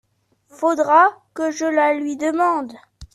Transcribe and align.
Faudra 0.61 0.95
que 1.35 1.51
je 1.51 1.65
la 1.69 1.93
lui 1.93 2.17
demande… 2.17 2.73